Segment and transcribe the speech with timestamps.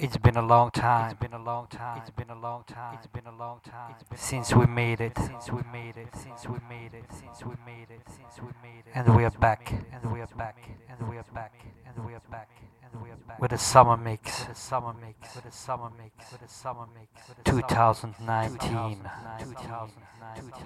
[0.00, 1.10] It's been a long time.
[1.10, 1.98] It's been a long time.
[1.98, 2.94] It's been a long time.
[2.94, 3.96] It's been a long time.
[4.14, 5.18] Since we made it.
[5.18, 6.06] Since we made it.
[6.14, 7.04] Since we made it.
[7.10, 8.02] Since we made it.
[8.06, 8.92] Since we made it.
[8.94, 9.72] And we are back.
[9.92, 10.56] And we are back.
[10.88, 11.52] And we are back.
[11.84, 12.48] And we are back.
[12.84, 13.40] And we are back.
[13.40, 14.46] With a summer mix.
[14.46, 15.34] With a summer mix.
[15.34, 16.30] With a summer mix.
[16.30, 17.10] With a summer mix.
[17.42, 19.02] 2019.
[19.40, 20.62] 2019.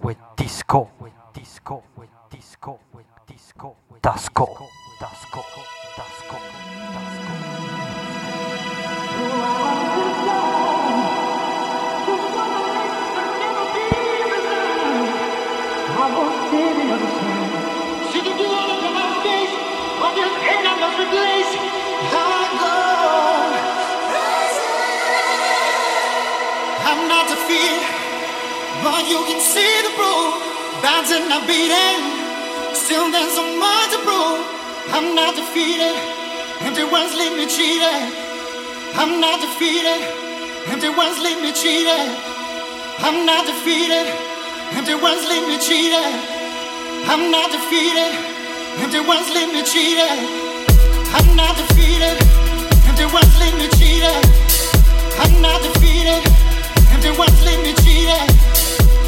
[0.00, 0.92] With disco.
[1.00, 1.82] With disco.
[1.96, 2.78] With disco.
[2.94, 3.76] With disco.
[4.00, 4.68] Disco.
[5.00, 5.42] Disco.
[5.96, 6.38] Disco.
[6.38, 6.77] I'm
[29.06, 30.82] you can see the proof.
[30.82, 32.00] Bouncing, I'm beating.
[32.74, 34.58] Still, there's so much to prove.
[34.90, 35.92] I'm not defeated,
[36.64, 38.08] empty words leave me cheated.
[38.96, 40.00] I'm not defeated,
[40.72, 42.08] empty words leave me cheated.
[43.04, 44.08] I'm not defeated,
[44.72, 46.08] empty words leave me cheated.
[47.04, 48.12] I'm not defeated,
[48.80, 50.16] empty words leave me cheated.
[51.12, 52.16] I'm not defeated,
[52.88, 54.24] empty words leave me cheated.
[55.20, 56.24] I'm not defeated,
[56.96, 58.47] empty words leave me cheated.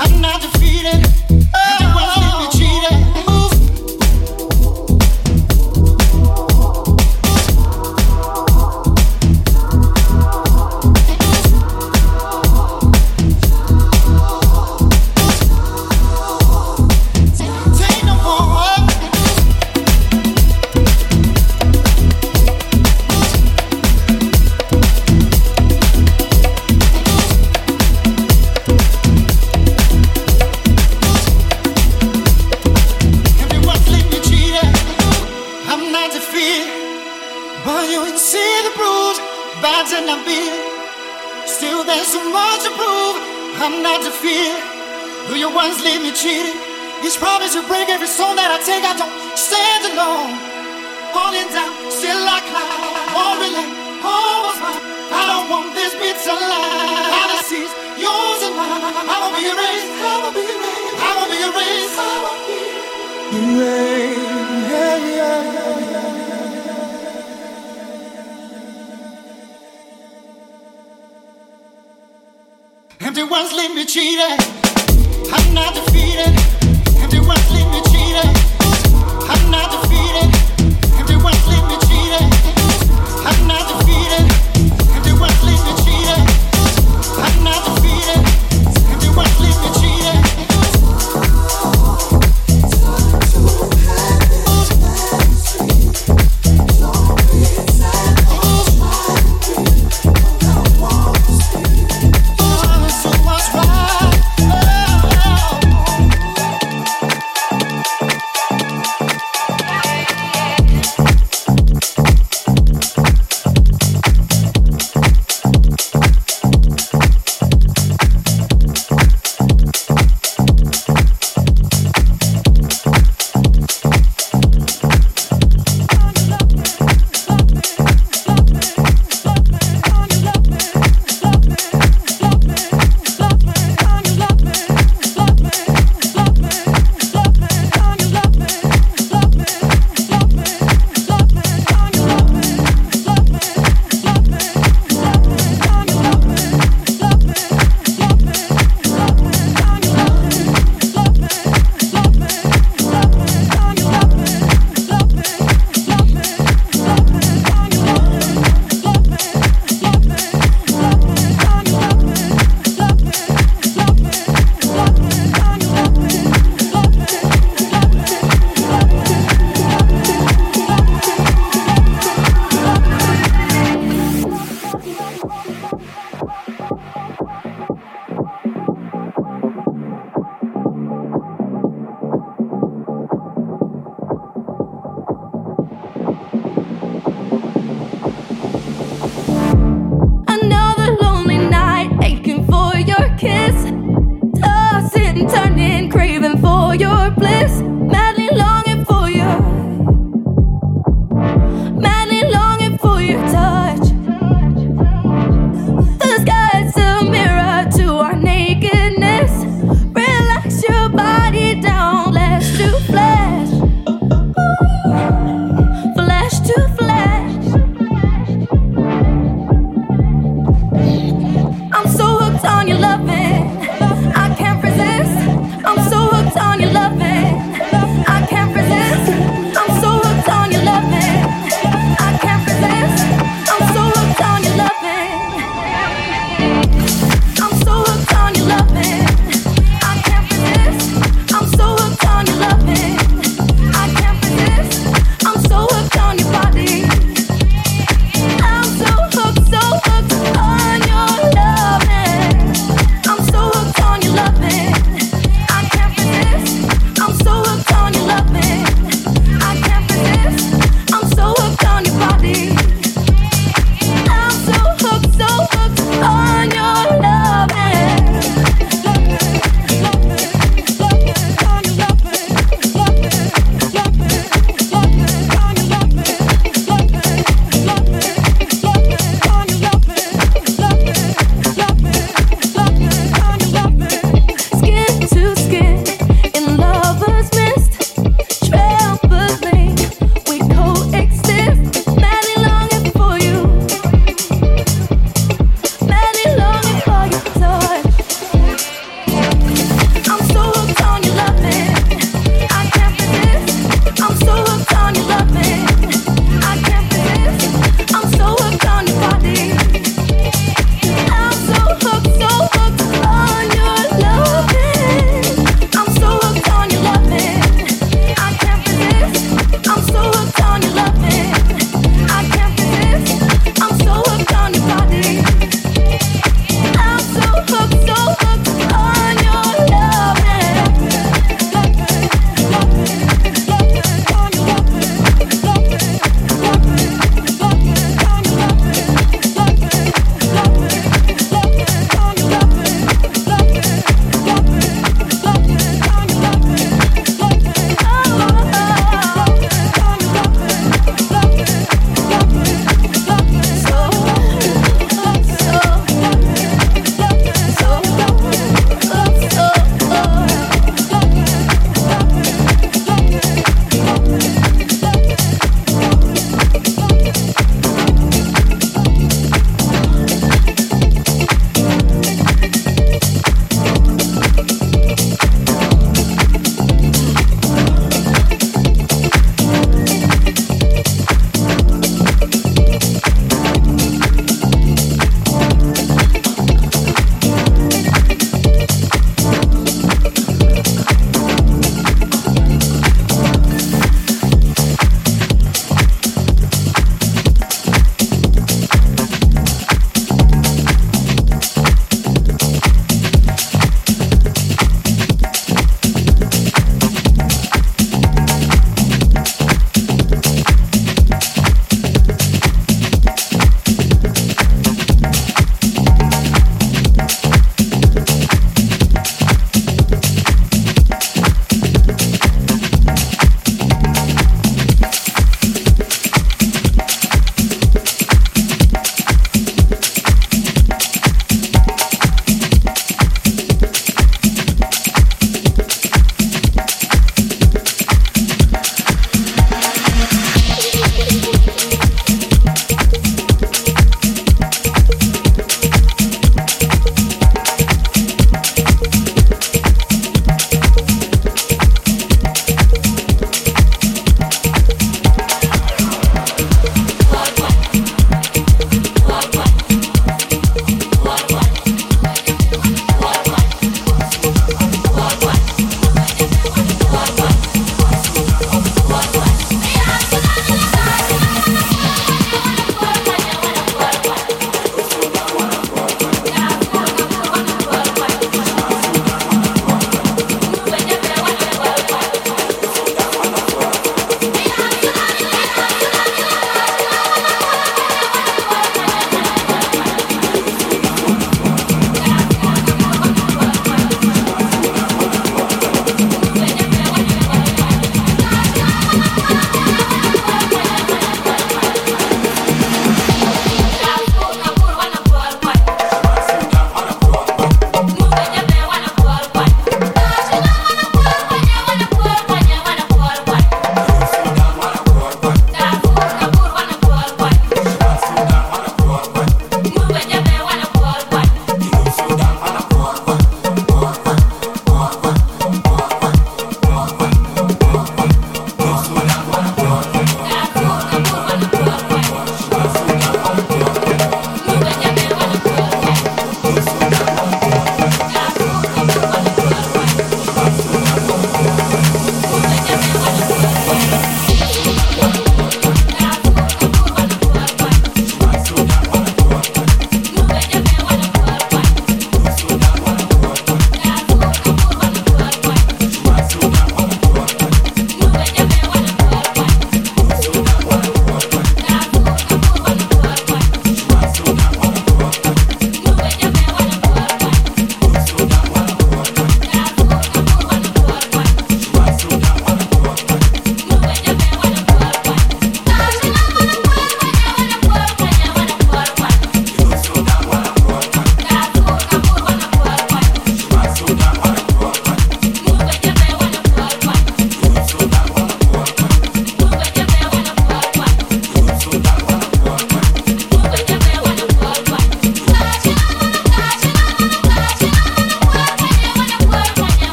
[0.00, 1.27] I'm not defeated,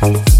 [0.00, 0.35] Bye.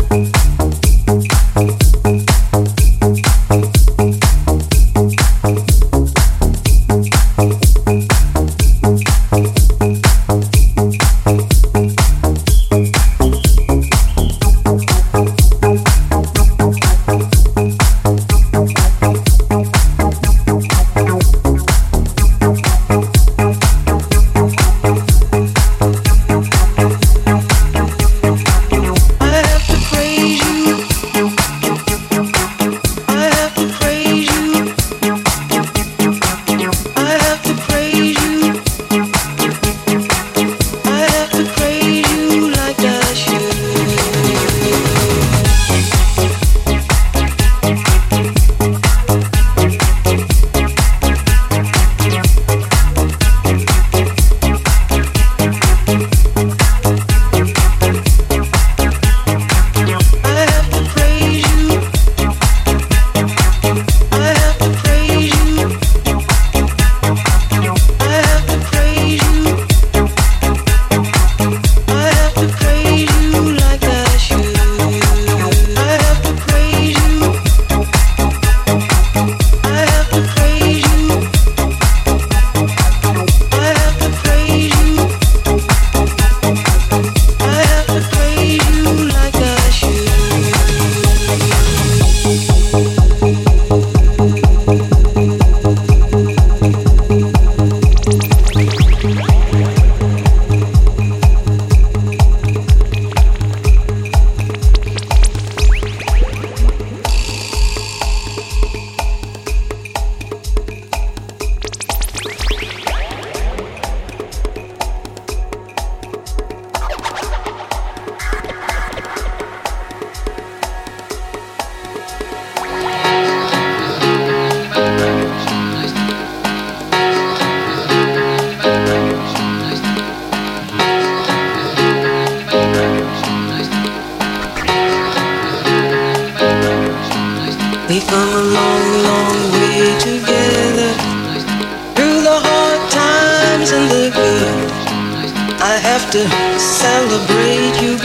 [146.13, 147.96] to celebrate you.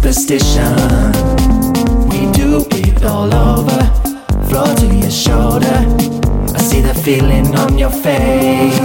[0.00, 1.12] superstition.
[2.08, 3.80] We do it all over,
[4.48, 5.78] floor to your shoulder.
[6.54, 8.79] I see the feeling on your face.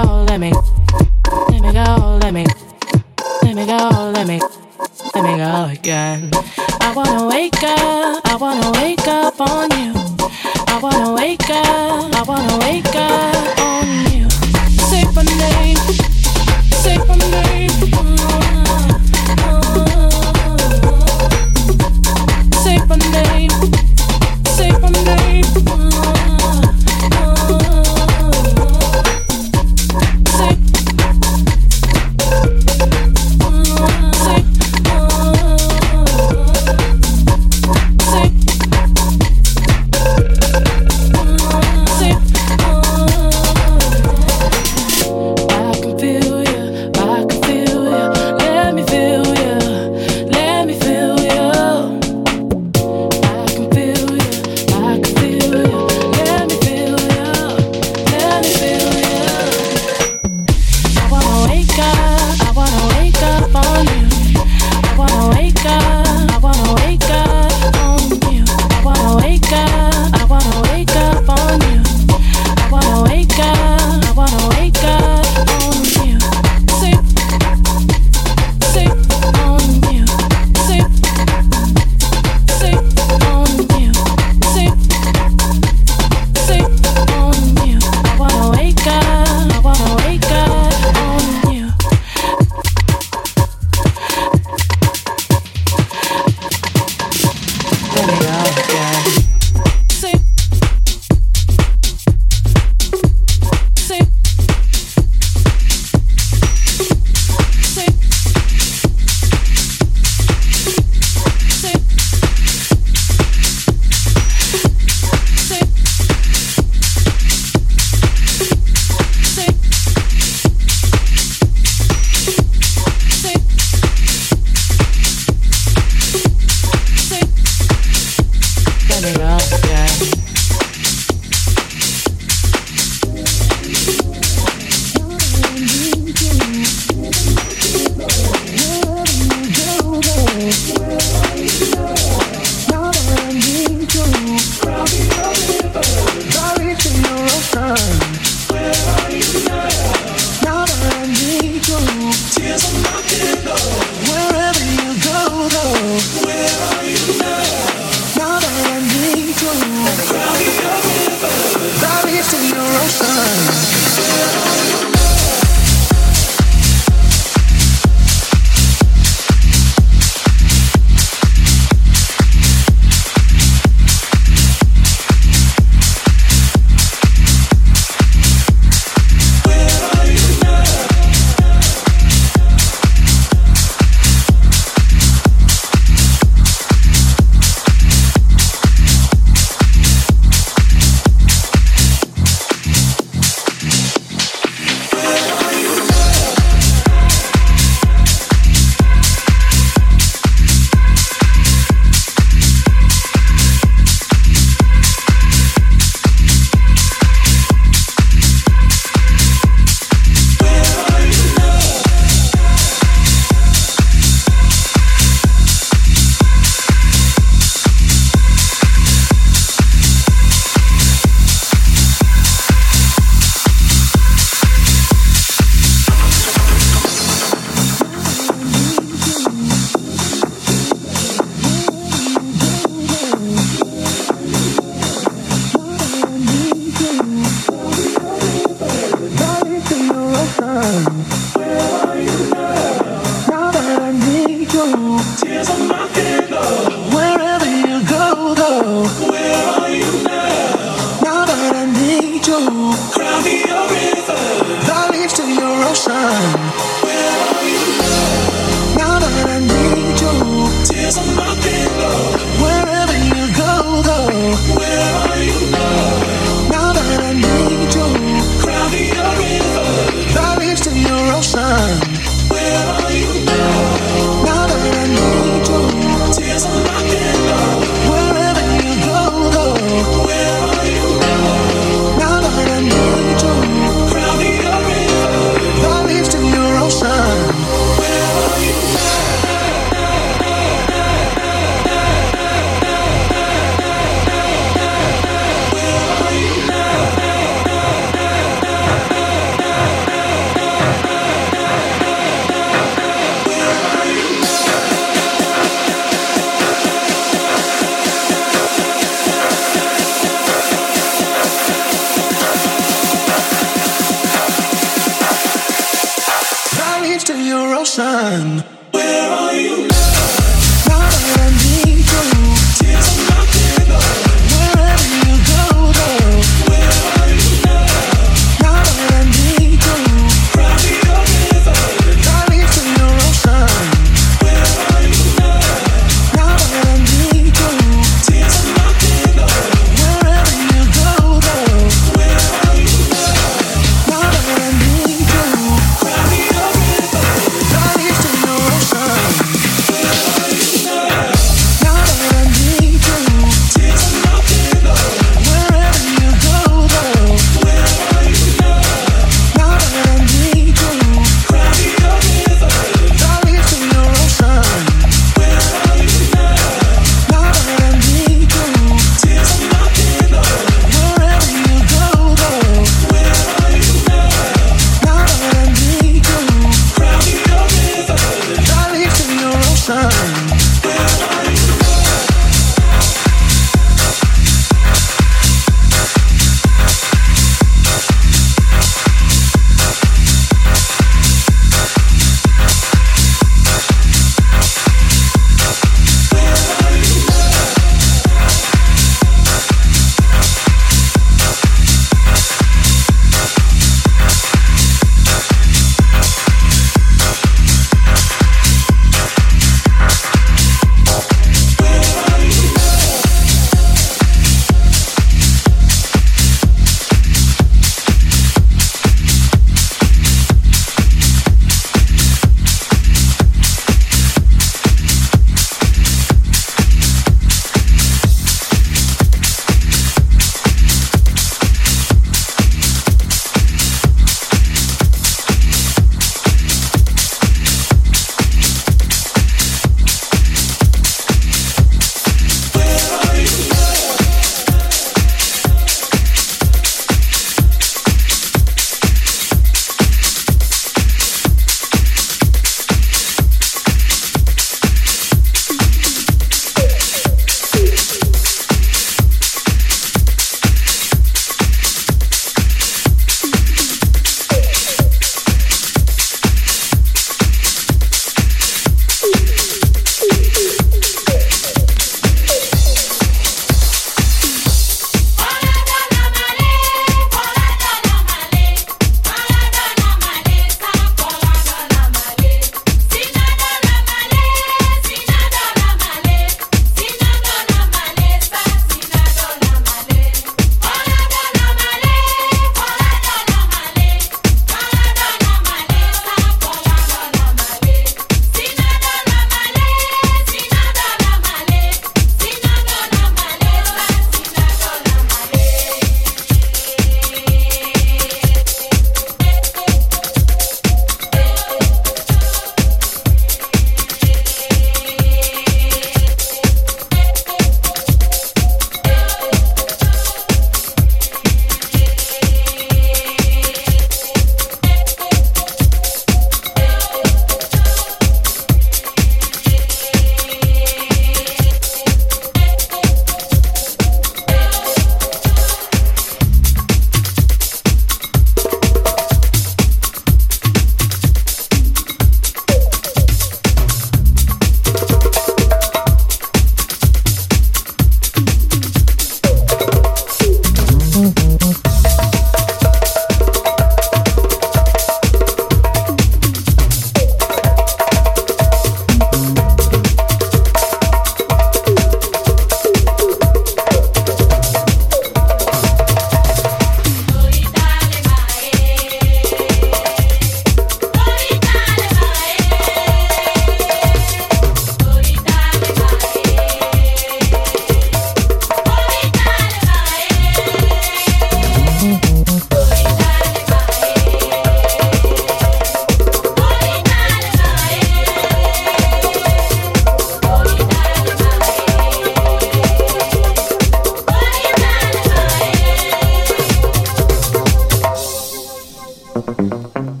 [599.61, 600.00] Thank